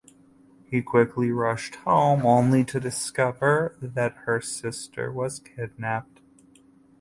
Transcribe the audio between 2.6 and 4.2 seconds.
to discover that